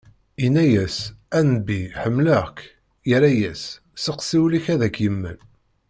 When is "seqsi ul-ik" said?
4.03-4.65